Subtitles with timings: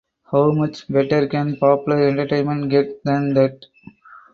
[0.31, 3.63] How much better can popular entertainment get than that?